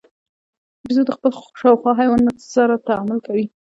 بیزو 0.83 1.03
د 1.05 1.09
خپلو 1.17 1.37
شاوخوا 1.59 1.91
حیواناتو 1.99 2.45
سره 2.55 2.83
تعامل 2.87 3.17
کوي. 3.25 3.45